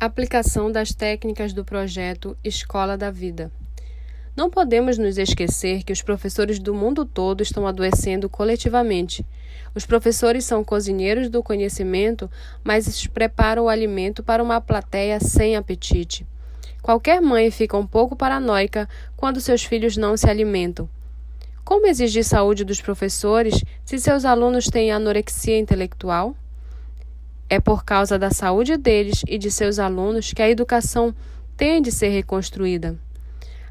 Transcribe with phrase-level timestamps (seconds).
[0.00, 3.50] Aplicação das técnicas do projeto Escola da Vida.
[4.36, 9.26] Não podemos nos esquecer que os professores do mundo todo estão adoecendo coletivamente.
[9.74, 12.30] Os professores são cozinheiros do conhecimento,
[12.62, 16.24] mas preparam o alimento para uma plateia sem apetite.
[16.80, 20.88] Qualquer mãe fica um pouco paranoica quando seus filhos não se alimentam.
[21.64, 26.36] Como exigir saúde dos professores se seus alunos têm anorexia intelectual?
[27.50, 31.14] É por causa da saúde deles e de seus alunos que a educação
[31.56, 32.94] tem de ser reconstruída.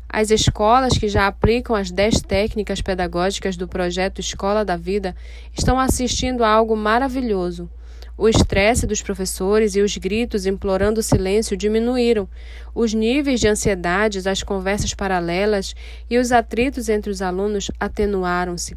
[0.09, 5.15] As escolas que já aplicam as 10 técnicas pedagógicas do projeto Escola da Vida
[5.55, 7.69] estão assistindo a algo maravilhoso.
[8.17, 12.27] O estresse dos professores e os gritos implorando silêncio diminuíram.
[12.73, 15.75] Os níveis de ansiedade, as conversas paralelas
[16.09, 18.75] e os atritos entre os alunos atenuaram-se.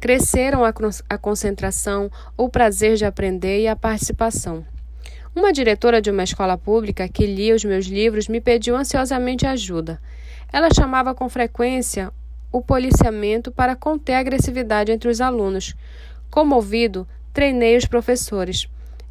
[0.00, 0.72] Cresceram a,
[1.10, 4.64] a concentração, o prazer de aprender e a participação.
[5.36, 10.00] Uma diretora de uma escola pública que lia os meus livros me pediu ansiosamente ajuda.
[10.50, 12.10] Ela chamava com frequência
[12.50, 15.74] o policiamento para conter a agressividade entre os alunos.
[16.30, 18.66] Comovido, treinei os professores.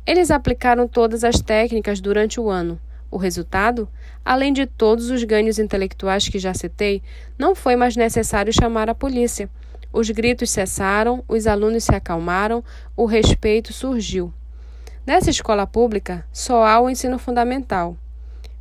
[0.07, 2.79] Eles aplicaram todas as técnicas durante o ano.
[3.11, 3.87] O resultado?
[4.25, 7.03] Além de todos os ganhos intelectuais que já citei,
[7.37, 9.47] não foi mais necessário chamar a polícia.
[9.91, 12.63] Os gritos cessaram, os alunos se acalmaram,
[12.95, 14.33] o respeito surgiu.
[15.05, 17.97] Nessa escola pública, só há o ensino fundamental.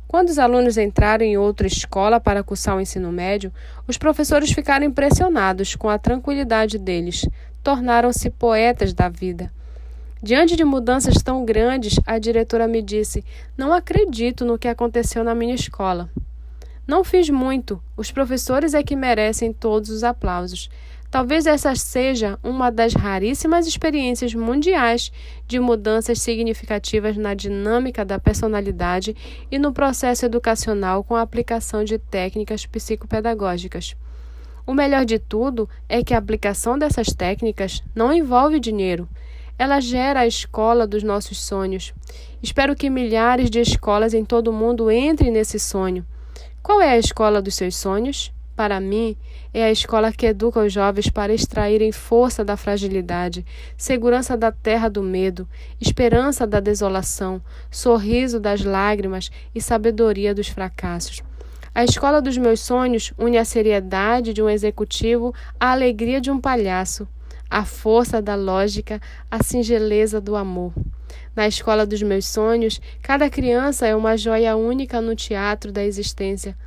[0.07, 3.53] Quando os alunos entraram em outra escola para cursar o ensino médio,
[3.87, 7.27] os professores ficaram impressionados com a tranquilidade deles,
[7.61, 9.51] tornaram-se poetas da vida.
[10.21, 13.23] Diante de mudanças tão grandes, a diretora me disse:
[13.55, 16.09] Não acredito no que aconteceu na minha escola.
[16.87, 20.71] Não fiz muito, os professores é que merecem todos os aplausos.
[21.11, 25.11] Talvez essa seja uma das raríssimas experiências mundiais
[25.47, 29.15] de mudanças significativas na dinâmica da personalidade
[29.49, 33.95] e no processo educacional com a aplicação de técnicas psicopedagógicas.
[34.67, 39.09] O melhor de tudo é que a aplicação dessas técnicas não envolve dinheiro.
[39.57, 41.91] Ela gera a escola dos nossos sonhos.
[42.41, 46.05] Espero que milhares de escolas em todo o mundo entrem nesse sonho.
[46.61, 48.31] Qual é a escola dos seus sonhos?
[48.59, 49.15] Para mim,
[49.53, 53.45] é a escola que educa os jovens para extraírem força da fragilidade,
[53.77, 55.47] segurança da terra do medo,
[55.79, 61.23] esperança da desolação, sorriso das lágrimas e sabedoria dos fracassos.
[61.73, 66.37] A escola dos meus sonhos une a seriedade de um executivo à alegria de um
[66.37, 67.07] palhaço,
[67.49, 68.99] a força da lógica,
[69.31, 70.73] a singeleza do amor.
[71.33, 76.57] Na escola dos meus sonhos, cada criança é uma joia única no teatro da existência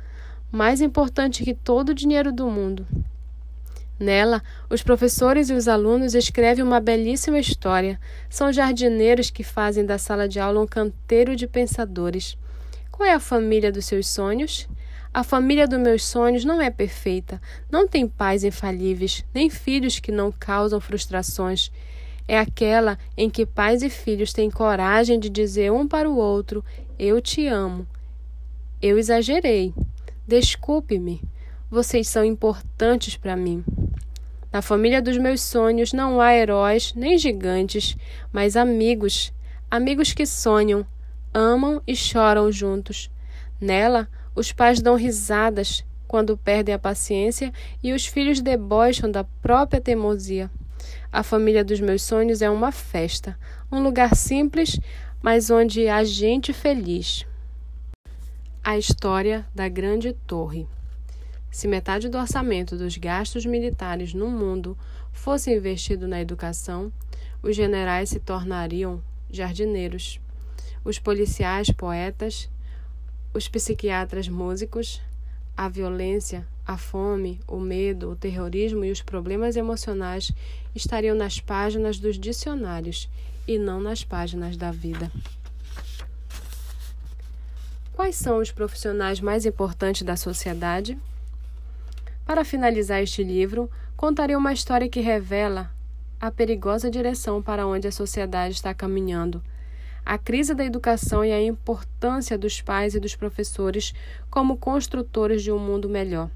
[0.53, 2.85] mais importante que todo o dinheiro do mundo.
[3.99, 7.99] Nela, os professores e os alunos escrevem uma belíssima história.
[8.29, 12.37] São jardineiros que fazem da sala de aula um canteiro de pensadores.
[12.91, 14.67] Qual é a família dos seus sonhos?
[15.11, 17.41] A família dos meus sonhos não é perfeita,
[17.71, 21.71] não tem pais infalíveis, nem filhos que não causam frustrações.
[22.27, 26.63] É aquela em que pais e filhos têm coragem de dizer um para o outro:
[26.99, 27.87] Eu te amo.
[28.79, 29.73] Eu exagerei.
[30.25, 31.21] Desculpe-me,
[31.69, 33.61] vocês são importantes para mim.
[34.53, 37.97] Na família dos meus sonhos não há heróis nem gigantes,
[38.31, 39.33] mas amigos,
[39.69, 40.85] amigos que sonham,
[41.33, 43.11] amam e choram juntos.
[43.59, 47.51] Nela, os pais dão risadas quando perdem a paciência
[47.83, 50.49] e os filhos debocham da própria teimosia.
[51.11, 53.37] A família dos meus sonhos é uma festa,
[53.69, 54.79] um lugar simples,
[55.21, 57.25] mas onde há gente feliz.
[58.65, 60.65] A história da Grande Torre.
[61.51, 64.77] Se metade do orçamento dos gastos militares no mundo
[65.11, 66.89] fosse investido na educação,
[67.41, 70.17] os generais se tornariam jardineiros,
[70.81, 72.49] os policiais poetas,
[73.33, 75.01] os psiquiatras músicos,
[75.57, 80.31] a violência, a fome, o medo, o terrorismo e os problemas emocionais
[80.73, 83.09] estariam nas páginas dos dicionários
[83.45, 85.11] e não nas páginas da vida.
[87.93, 90.97] Quais são os profissionais mais importantes da sociedade?
[92.25, 95.69] Para finalizar este livro, contarei uma história que revela
[96.19, 99.43] a perigosa direção para onde a sociedade está caminhando,
[100.03, 103.93] a crise da educação e a importância dos pais e dos professores
[104.27, 106.31] como construtores de um mundo melhor.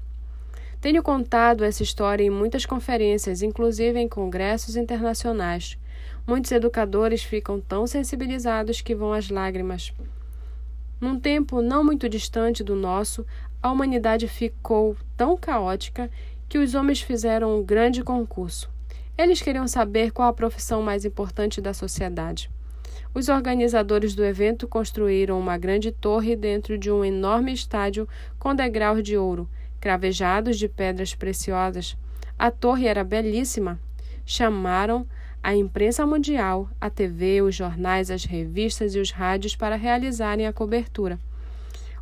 [0.80, 5.76] Tenho contado essa história em muitas conferências, inclusive em congressos internacionais.
[6.24, 9.92] Muitos educadores ficam tão sensibilizados que vão às lágrimas.
[11.00, 13.24] Num tempo não muito distante do nosso,
[13.62, 16.10] a humanidade ficou tão caótica
[16.48, 18.70] que os homens fizeram um grande concurso.
[19.16, 22.50] Eles queriam saber qual a profissão mais importante da sociedade.
[23.14, 28.08] Os organizadores do evento construíram uma grande torre dentro de um enorme estádio
[28.38, 29.48] com degraus de ouro,
[29.80, 31.96] cravejados de pedras preciosas.
[32.38, 33.78] A torre era belíssima.
[34.24, 35.06] Chamaram
[35.48, 40.52] a imprensa mundial, a TV, os jornais, as revistas e os rádios para realizarem a
[40.52, 41.18] cobertura.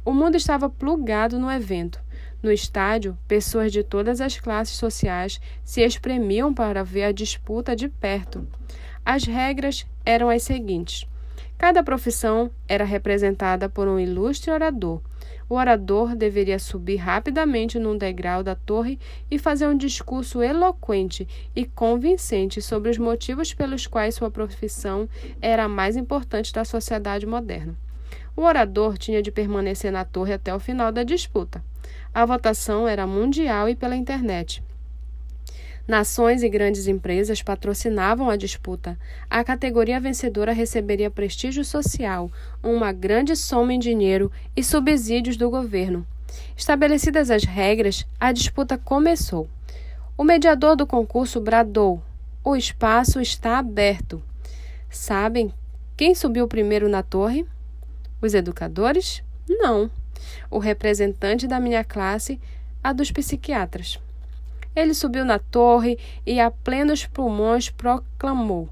[0.04, 2.00] O mundo estava plugado no evento.
[2.42, 7.88] No estádio, pessoas de todas as classes sociais se espremiam para ver a disputa de
[7.88, 8.44] perto.
[9.04, 11.06] As regras eram as seguintes:
[11.56, 15.00] cada profissão era representada por um ilustre orador.
[15.48, 18.98] O orador deveria subir rapidamente num degrau da torre
[19.30, 25.08] e fazer um discurso eloquente e convincente sobre os motivos pelos quais sua profissão
[25.40, 27.76] era a mais importante da sociedade moderna.
[28.36, 31.64] O orador tinha de permanecer na torre até o final da disputa.
[32.12, 34.62] A votação era mundial e pela internet.
[35.86, 38.98] Nações e grandes empresas patrocinavam a disputa.
[39.30, 42.28] A categoria vencedora receberia prestígio social,
[42.60, 46.04] uma grande soma em dinheiro e subsídios do governo.
[46.56, 49.48] Estabelecidas as regras, a disputa começou.
[50.18, 52.02] O mediador do concurso bradou:
[52.42, 54.20] O espaço está aberto.
[54.90, 55.52] Sabem
[55.96, 57.46] quem subiu primeiro na torre?
[58.20, 59.22] Os educadores?
[59.48, 59.88] Não.
[60.50, 62.40] O representante da minha classe,
[62.82, 64.00] a dos psiquiatras.
[64.76, 68.68] Ele subiu na torre e, a plenos pulmões, proclamou: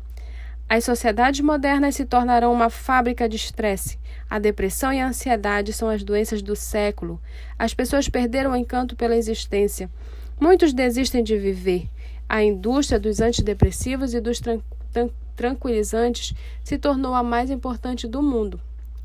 [0.68, 3.98] As sociedades modernas se tornarão uma fábrica de estresse.
[4.28, 7.18] A depressão e a ansiedade são as doenças do século.
[7.58, 9.90] As pessoas perderam o encanto pela existência.
[10.38, 11.88] Muitos desistem de viver.
[12.28, 14.60] A indústria dos antidepressivos e dos tran
[14.92, 18.60] tran tranquilizantes se tornou a mais importante do mundo.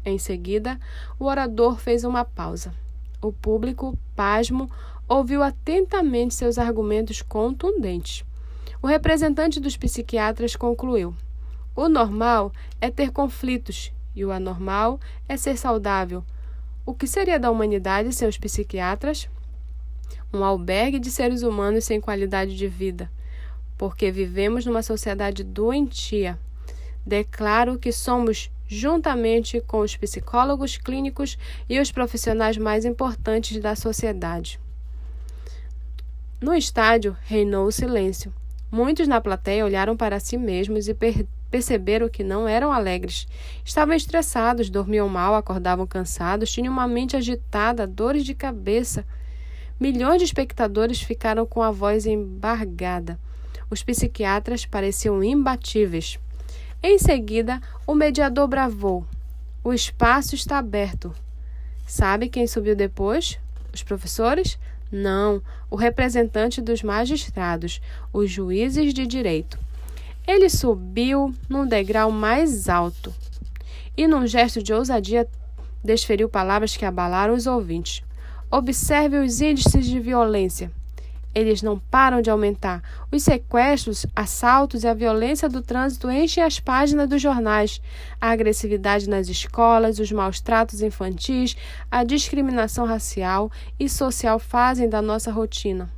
[0.05, 0.79] Em seguida,
[1.17, 2.73] o orador fez uma pausa.
[3.21, 4.69] O público, pasmo,
[5.09, 8.23] ouviu atentamente seus argumentos contundentes.
[8.79, 11.15] O representante dos psiquiatras concluiu:
[11.75, 16.23] o normal é ter conflitos e o anormal é ser saudável.
[16.85, 19.27] O que seria da humanidade sem os psiquiatras?
[20.31, 23.11] Um albergue de seres humanos sem qualidade de vida,
[23.77, 26.37] porque vivemos numa sociedade doentia.
[27.05, 34.59] Declaro que somos, juntamente com os psicólogos clínicos e os profissionais mais importantes da sociedade.
[36.41, 38.33] No estádio reinou o silêncio.
[38.71, 43.27] Muitos na plateia olharam para si mesmos e per perceberam que não eram alegres.
[43.65, 49.03] Estavam estressados, dormiam mal, acordavam cansados, tinham uma mente agitada, dores de cabeça.
[49.79, 53.19] Milhões de espectadores ficaram com a voz embargada.
[53.69, 56.19] Os psiquiatras pareciam imbatíveis.
[56.81, 59.05] Em seguida, o mediador bravou:
[59.63, 61.13] O espaço está aberto.
[61.85, 63.39] Sabe quem subiu depois?
[63.73, 64.57] Os professores?
[64.91, 67.81] Não, o representante dos magistrados,
[68.11, 69.59] os juízes de direito.
[70.27, 73.13] Ele subiu num degrau mais alto
[73.95, 75.27] e, num gesto de ousadia,
[75.83, 78.03] desferiu palavras que abalaram os ouvintes.
[78.51, 80.71] Observe os índices de violência.
[81.33, 82.81] Eles não param de aumentar.
[83.11, 87.81] Os sequestros, assaltos e a violência do trânsito enchem as páginas dos jornais.
[88.19, 91.55] A agressividade nas escolas, os maus tratos infantis,
[91.89, 95.89] a discriminação racial e social fazem da nossa rotina.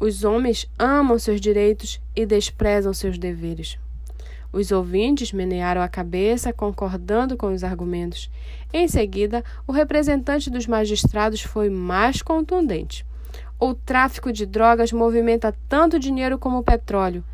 [0.00, 3.78] Os homens amam seus direitos e desprezam seus deveres.
[4.50, 8.30] Os ouvintes menearam a cabeça, concordando com os argumentos.
[8.72, 13.04] Em seguida, o representante dos magistrados foi mais contundente.
[13.60, 17.24] O tráfico de drogas movimenta tanto dinheiro como o petróleo.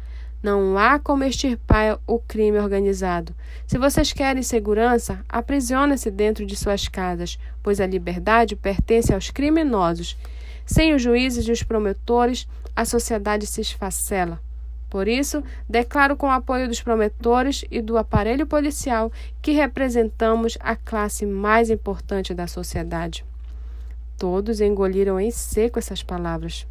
[0.43, 3.35] Não há como extirpar o crime organizado.
[3.67, 10.17] Se vocês querem segurança, aprisionem-se dentro de suas casas, pois a liberdade pertence aos criminosos.
[10.65, 14.41] Sem os juízes e os promotores, a sociedade se esfacela.
[14.89, 19.13] Por isso, declaro com o apoio dos promotores e do aparelho policial
[19.43, 23.27] que representamos a classe mais importante da sociedade.
[24.19, 26.67] Todos engoliram em seco essas palavras.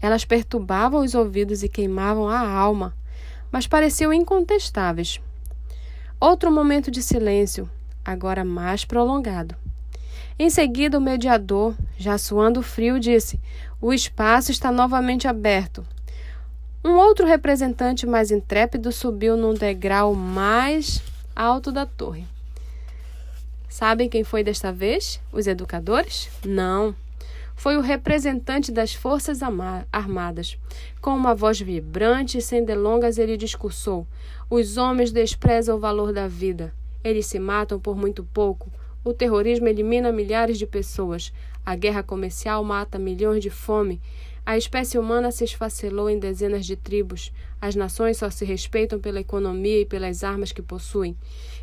[0.00, 2.94] Elas perturbavam os ouvidos e queimavam a alma,
[3.50, 5.20] mas pareciam incontestáveis.
[6.20, 7.68] Outro momento de silêncio,
[8.04, 9.56] agora mais prolongado.
[10.38, 13.40] Em seguida, o mediador, já suando frio, disse:
[13.80, 15.86] O espaço está novamente aberto.
[16.84, 21.02] Um outro representante mais intrépido subiu num degrau mais
[21.34, 22.26] alto da torre.
[23.74, 25.20] Sabem quem foi desta vez?
[25.32, 26.30] Os educadores?
[26.46, 26.94] Não.
[27.56, 29.40] Foi o representante das Forças
[29.90, 30.56] Armadas.
[31.00, 34.06] Com uma voz vibrante e sem delongas, ele discursou:
[34.48, 36.72] Os homens desprezam o valor da vida.
[37.02, 38.70] Eles se matam por muito pouco.
[39.02, 41.32] O terrorismo elimina milhares de pessoas.
[41.66, 44.00] A guerra comercial mata milhões de fome.
[44.46, 47.32] A espécie humana se esfacelou em dezenas de tribos.
[47.58, 51.16] As nações só se respeitam pela economia e pelas armas que possuem.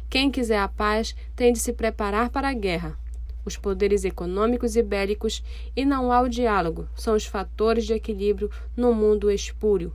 [0.09, 2.97] Quem quiser a paz tem de se preparar para a guerra.
[3.45, 5.43] Os poderes econômicos e bélicos
[5.75, 9.93] e não há o diálogo são os fatores de equilíbrio no mundo espúrio.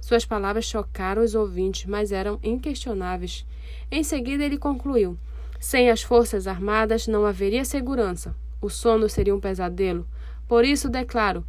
[0.00, 3.44] Suas palavras chocaram os ouvintes, mas eram inquestionáveis.
[3.90, 5.18] Em seguida, ele concluiu:
[5.58, 8.34] Sem as Forças Armadas não haveria segurança.
[8.60, 10.06] O sono seria um pesadelo.
[10.46, 11.44] Por isso declaro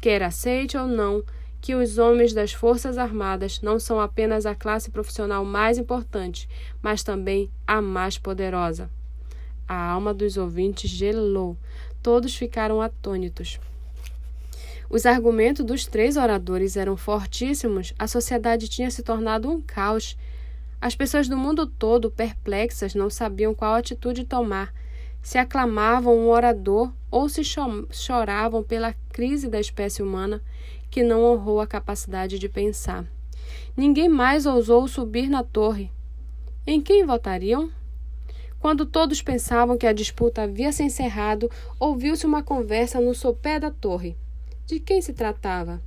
[0.00, 1.22] quer aceite ou não,
[1.60, 6.48] que os homens das Forças Armadas não são apenas a classe profissional mais importante,
[6.80, 8.90] mas também a mais poderosa.
[9.66, 11.56] A alma dos ouvintes gelou.
[12.02, 13.58] Todos ficaram atônitos.
[14.88, 20.16] Os argumentos dos três oradores eram fortíssimos, a sociedade tinha se tornado um caos.
[20.80, 24.72] As pessoas do mundo todo, perplexas, não sabiam qual atitude tomar
[25.26, 30.42] se aclamavam um orador ou se choravam pela crise da espécie humana
[30.90, 33.06] que não honrou a capacidade de pensar.
[33.74, 35.90] Ninguém mais ousou subir na torre.
[36.66, 37.70] Em quem votariam?
[38.60, 43.70] Quando todos pensavam que a disputa havia se encerrado, ouviu-se uma conversa no sopé da
[43.70, 44.14] torre.
[44.66, 45.80] De quem se tratava?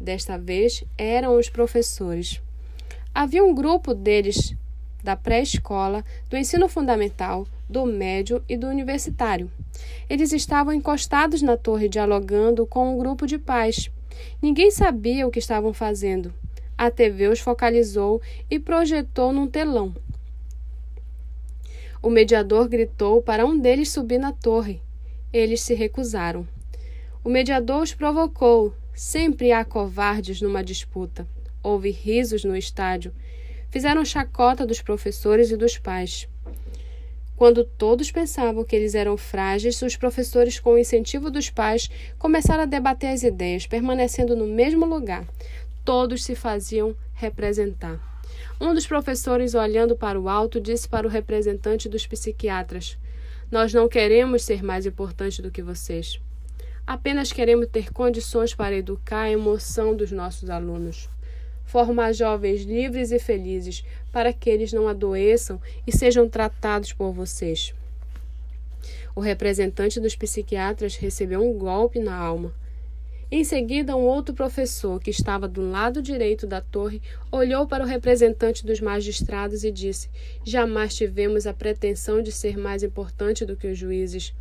[0.00, 2.40] Desta vez eram os professores.
[3.14, 4.56] Havia um grupo deles
[5.04, 9.50] da pré-escola, do ensino fundamental, do médio e do universitário.
[10.08, 13.90] Eles estavam encostados na torre dialogando com um grupo de pais.
[14.40, 16.32] Ninguém sabia o que estavam fazendo.
[16.76, 19.94] A TV os focalizou e projetou num telão.
[22.02, 24.80] O mediador gritou para um deles subir na torre.
[25.32, 26.46] Eles se recusaram.
[27.24, 28.74] O mediador os provocou.
[28.94, 31.26] Sempre há covardes numa disputa.
[31.62, 33.12] Houve risos no estádio
[33.72, 36.28] fizeram chacota dos professores e dos pais.
[37.42, 42.62] Quando todos pensavam que eles eram frágeis, os professores, com o incentivo dos pais, começaram
[42.62, 45.26] a debater as ideias, permanecendo no mesmo lugar.
[45.84, 48.00] Todos se faziam representar.
[48.60, 52.96] Um dos professores, olhando para o alto, disse para o representante dos psiquiatras:
[53.50, 56.20] Nós não queremos ser mais importantes do que vocês.
[56.86, 61.08] Apenas queremos ter condições para educar a emoção dos nossos alunos
[61.64, 67.74] formar jovens livres e felizes, para que eles não adoeçam e sejam tratados por vocês.
[69.14, 72.52] O representante dos psiquiatras recebeu um golpe na alma.
[73.34, 77.86] Em seguida, um outro professor, que estava do lado direito da torre, olhou para o
[77.86, 80.10] representante dos magistrados e disse:
[80.44, 84.34] Jamais tivemos a pretensão de ser mais importante do que os juízes.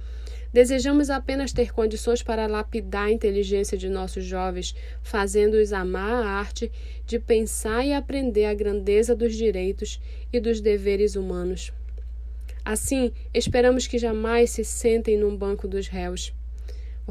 [0.51, 6.69] Desejamos apenas ter condições para lapidar a inteligência de nossos jovens, fazendo-os amar a arte
[7.05, 10.01] de pensar e aprender a grandeza dos direitos
[10.33, 11.71] e dos deveres humanos.
[12.65, 16.33] Assim, esperamos que jamais se sentem num banco dos réus.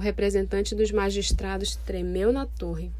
[0.00, 2.90] O representante dos magistrados tremeu na torre.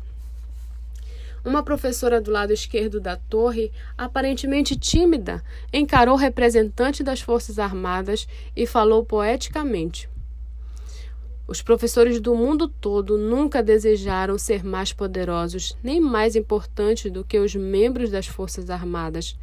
[1.43, 5.43] Uma professora do lado esquerdo da torre, aparentemente tímida,
[5.73, 10.11] encarou o representante das Forças Armadas e falou poeticamente:
[11.51, 17.41] os professores do mundo todo nunca desejaram ser mais poderosos nem mais importantes do que
[17.41, 19.37] os membros das Forças Armadas.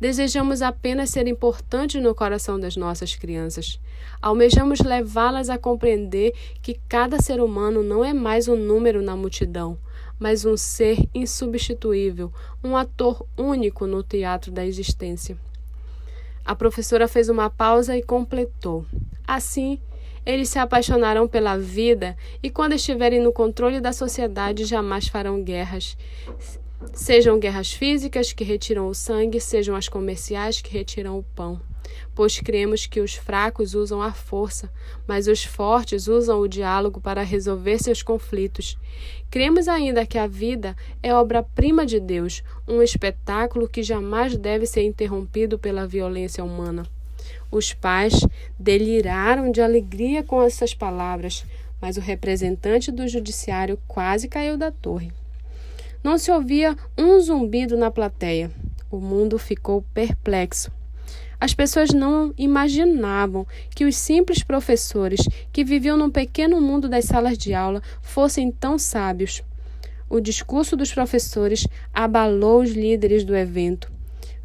[0.00, 3.78] Desejamos apenas ser importantes no coração das nossas crianças.
[4.22, 9.76] Almejamos levá-las a compreender que cada ser humano não é mais um número na multidão,
[10.18, 12.32] mas um ser insubstituível,
[12.64, 15.36] um ator único no teatro da existência.
[16.42, 18.86] A professora fez uma pausa e completou.
[19.28, 19.78] Assim,
[20.30, 25.96] eles se apaixonarão pela vida e, quando estiverem no controle da sociedade, jamais farão guerras.
[26.92, 31.60] Sejam guerras físicas que retiram o sangue, sejam as comerciais que retiram o pão.
[32.14, 34.72] Pois cremos que os fracos usam a força,
[35.06, 38.78] mas os fortes usam o diálogo para resolver seus conflitos.
[39.30, 44.82] Cremos ainda que a vida é obra-prima de Deus, um espetáculo que jamais deve ser
[44.82, 46.84] interrompido pela violência humana.
[47.50, 48.14] Os pais
[48.58, 51.44] deliraram de alegria com essas palavras,
[51.80, 55.12] mas o representante do judiciário quase caiu da torre.
[56.02, 58.50] Não se ouvia um zumbido na plateia.
[58.90, 60.70] O mundo ficou perplexo.
[61.40, 65.20] As pessoas não imaginavam que os simples professores
[65.50, 69.42] que viviam num pequeno mundo das salas de aula fossem tão sábios.
[70.08, 73.90] O discurso dos professores abalou os líderes do evento.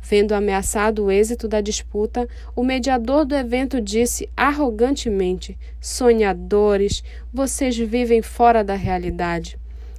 [0.07, 8.21] Vendo ameaçado o êxito da disputa, o mediador do evento disse arrogantemente: Sonhadores, vocês vivem
[8.21, 9.57] fora da realidade.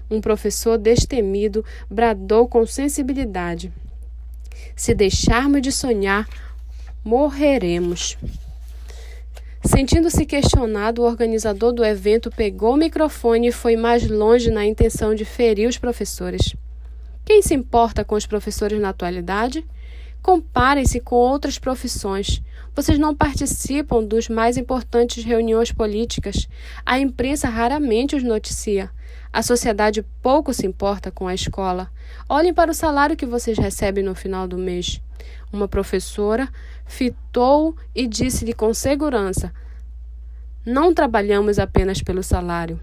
[0.09, 3.73] Um professor destemido bradou com sensibilidade:
[4.77, 6.29] Se deixarmos de sonhar,
[7.03, 8.17] morreremos.
[9.65, 15.17] Sentindo-se questionado, o organizador do evento pegou o microfone e foi mais longe na intenção
[15.17, 16.55] de ferir os professores.
[17.25, 19.67] Quem se importa com os professores na atualidade?
[20.27, 22.43] Comparem-se com outras profissões.
[22.75, 26.49] Vocês não participam dos mais importantes reuniões políticas.
[26.85, 28.91] A imprensa raramente os noticia.
[29.33, 31.93] A sociedade pouco se importa com a escola.
[32.29, 35.01] Olhem para o salário que vocês recebem no final do mês.
[35.53, 36.49] Uma professora
[36.85, 39.55] fitou e disse-lhe com segurança:
[40.65, 42.81] Não trabalhamos apenas pelo salário,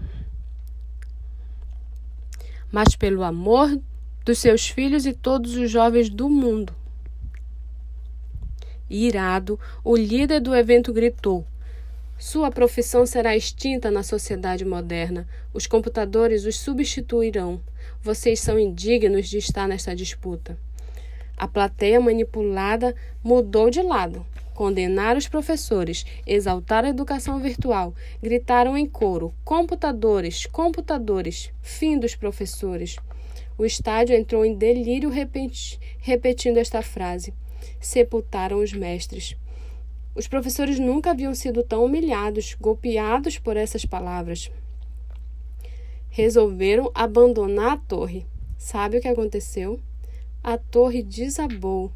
[2.72, 3.78] mas pelo amor
[4.24, 6.74] dos seus filhos e todos os jovens do mundo.
[8.94, 11.44] Irado, o líder do evento gritou:
[12.16, 15.26] Sua profissão será extinta na sociedade moderna.
[15.52, 17.60] Os computadores os substituirão.
[18.00, 20.56] Vocês são indignos de estar nesta disputa.
[21.36, 24.24] A plateia manipulada mudou de lado.
[24.54, 32.94] Condenaram os professores, exaltaram a educação virtual, gritaram em coro: computadores, computadores, fim dos professores.
[33.58, 35.10] O estádio entrou em delírio
[35.98, 37.34] repetindo esta frase.
[37.80, 39.36] Sepultaram os mestres.
[40.14, 44.50] Os professores nunca haviam sido tão humilhados, golpeados por essas palavras.
[46.08, 48.26] Resolveram abandonar a torre.
[48.56, 49.80] Sabe o que aconteceu?
[50.44, 51.90] a torre desabou.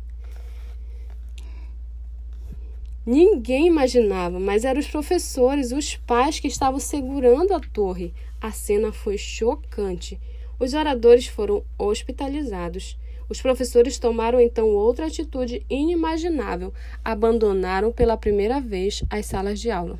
[3.05, 8.15] Ninguém imaginava, mas eram os professores, os pais que estavam segurando a torre.
[8.41, 10.19] A cena foi chocante.
[10.59, 12.99] Os oradores foram hospitalizados.
[13.29, 16.73] Os professores tomaram então outra atitude inimaginável:
[17.05, 19.99] abandonaram pela primeira vez as salas de aula.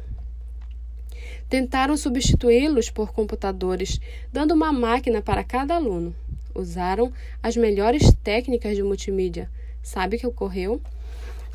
[1.49, 4.01] Tentaram substituí-los por computadores,
[4.33, 6.15] dando uma máquina para cada aluno
[6.59, 9.51] usaram as melhores técnicas de multimídia.
[9.83, 10.81] Sabe o que ocorreu?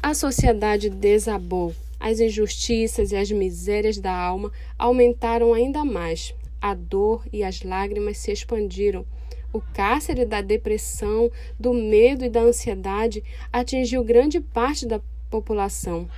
[0.01, 1.75] A sociedade desabou.
[2.00, 6.34] As injustiças e as misérias da alma aumentaram ainda mais.
[6.62, 9.06] A dor e as lágrimas se expandiram.
[9.53, 11.29] O cárcere da depressão,
[11.60, 16.10] do medo e da ansiedade atingiu grande parte da população.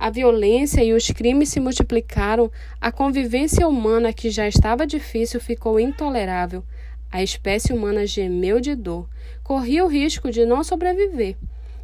[0.00, 5.78] A violência e os crimes se multiplicaram, a convivência humana, que já estava difícil, ficou
[5.78, 6.64] intolerável.
[7.08, 9.08] A espécie humana gemeu de dor,
[9.44, 11.36] corria o risco de não sobreviver.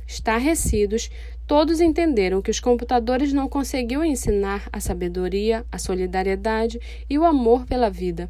[0.05, 1.11] Estarrecidos,
[1.47, 7.67] todos entenderam que os computadores não conseguiam ensinar a sabedoria, a solidariedade e o amor
[7.67, 8.29] pela vida.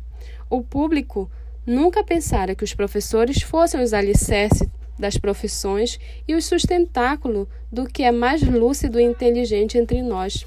[0.50, 1.30] O público
[1.68, 8.02] nunca pensara que os professores fossem os alicerces das profissões e o sustentáculo do que
[8.02, 10.44] é mais lúcido e inteligente entre nós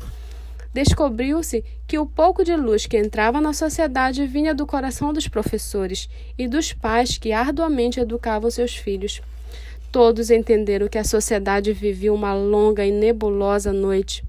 [0.73, 6.09] descobriu-se que o pouco de luz que entrava na sociedade vinha do coração dos professores
[6.37, 9.21] e dos pais que arduamente educavam seus filhos.
[9.91, 14.23] Todos entenderam que a sociedade vivia uma longa e nebulosa noite.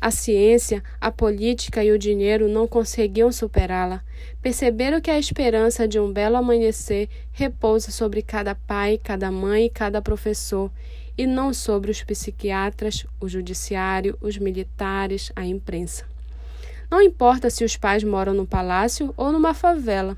[0.00, 4.02] A ciência, a política e o dinheiro não conseguiam superá-la.
[4.42, 9.70] Perceberam que a esperança de um belo amanhecer repousa sobre cada pai, cada mãe e
[9.70, 10.70] cada professor,
[11.16, 16.04] e não sobre os psiquiatras, o judiciário, os militares, a imprensa.
[16.90, 20.16] Não importa se os pais moram no palácio ou numa favela.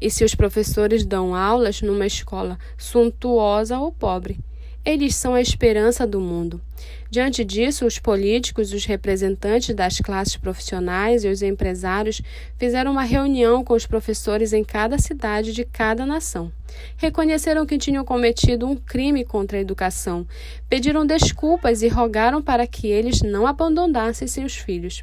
[0.00, 4.38] E se os professores dão aulas numa escola suntuosa ou pobre.
[4.86, 6.60] Eles são a esperança do mundo.
[7.10, 12.22] Diante disso, os políticos, os representantes das classes profissionais e os empresários
[12.56, 16.52] fizeram uma reunião com os professores em cada cidade de cada nação.
[16.96, 20.24] Reconheceram que tinham cometido um crime contra a educação,
[20.68, 25.02] pediram desculpas e rogaram para que eles não abandonassem seus filhos.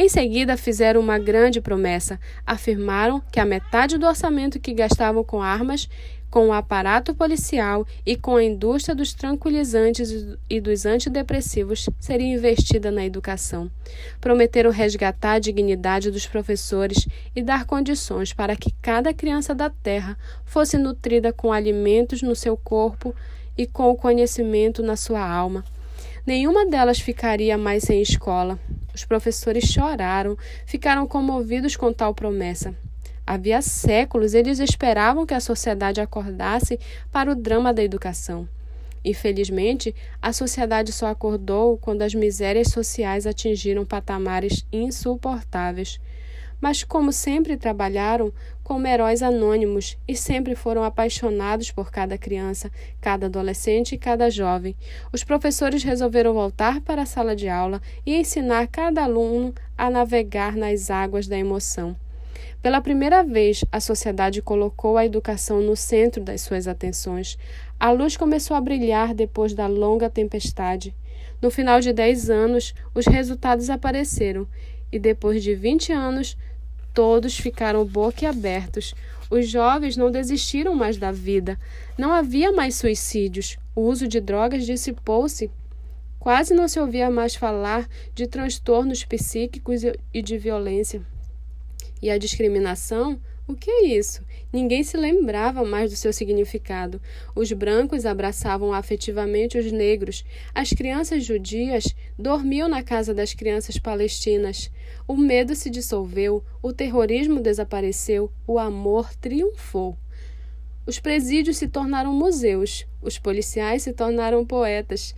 [0.00, 2.20] Em seguida, fizeram uma grande promessa.
[2.46, 5.88] Afirmaram que a metade do orçamento que gastavam com armas
[6.30, 12.92] com o aparato policial e com a indústria dos tranquilizantes e dos antidepressivos seria investida
[12.92, 13.68] na educação.
[14.20, 20.16] Prometeram resgatar a dignidade dos professores e dar condições para que cada criança da Terra
[20.44, 23.12] fosse nutrida com alimentos no seu corpo
[23.56, 25.64] e com o conhecimento na sua alma.
[26.24, 28.60] Nenhuma delas ficaria mais sem escola.
[28.98, 32.74] Os professores choraram, ficaram comovidos com tal promessa.
[33.24, 36.80] Havia séculos eles esperavam que a sociedade acordasse
[37.12, 38.48] para o drama da educação.
[39.04, 46.00] Infelizmente, a sociedade só acordou quando as misérias sociais atingiram patamares insuportáveis.
[46.60, 53.26] Mas, como sempre trabalharam como heróis anônimos e sempre foram apaixonados por cada criança, cada
[53.26, 54.76] adolescente e cada jovem,
[55.12, 60.56] os professores resolveram voltar para a sala de aula e ensinar cada aluno a navegar
[60.56, 61.96] nas águas da emoção.
[62.60, 67.38] Pela primeira vez, a sociedade colocou a educação no centro das suas atenções.
[67.78, 70.94] A luz começou a brilhar depois da longa tempestade.
[71.40, 74.46] No final de 10 anos, os resultados apareceram
[74.90, 76.36] e depois de 20 anos,
[76.98, 78.92] todos ficaram boquiabertos.
[79.30, 81.56] Os jovens não desistiram mais da vida.
[81.96, 83.56] Não havia mais suicídios.
[83.72, 85.48] O uso de drogas dissipou-se.
[86.18, 89.82] Quase não se ouvia mais falar de transtornos psíquicos
[90.12, 91.00] e de violência.
[92.02, 93.20] E a discriminação?
[93.48, 94.22] O que é isso?
[94.52, 97.00] Ninguém se lembrava mais do seu significado.
[97.34, 100.22] Os brancos abraçavam afetivamente os negros.
[100.54, 101.86] As crianças judias
[102.18, 104.70] dormiam na casa das crianças palestinas.
[105.08, 109.96] O medo se dissolveu, o terrorismo desapareceu, o amor triunfou.
[110.86, 115.14] Os presídios se tornaram museus, os policiais se tornaram poetas,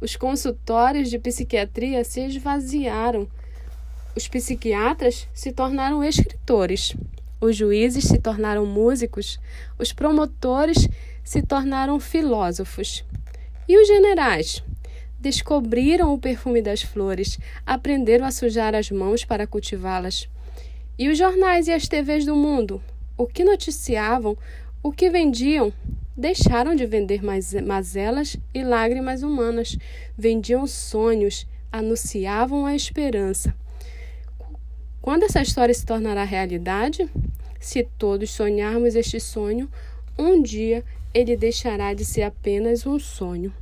[0.00, 3.28] os consultórios de psiquiatria se esvaziaram,
[4.16, 6.96] os psiquiatras se tornaram escritores,
[7.40, 9.38] os juízes se tornaram músicos,
[9.78, 10.88] os promotores
[11.22, 13.04] se tornaram filósofos.
[13.68, 14.62] E os generais?
[15.20, 20.28] Descobriram o perfume das flores, aprenderam a sujar as mãos para cultivá-las.
[20.98, 22.82] E os jornais e as TVs do mundo?
[23.16, 24.36] O que noticiavam,
[24.82, 25.72] o que vendiam?
[26.16, 29.76] Deixaram de vender mazelas e lágrimas humanas.
[30.16, 33.54] Vendiam sonhos, anunciavam a esperança.
[35.00, 37.08] Quando essa história se tornará realidade?
[37.60, 39.68] Se todos sonharmos este sonho,
[40.18, 40.84] um dia
[41.14, 43.52] ele deixará de ser apenas um sonho.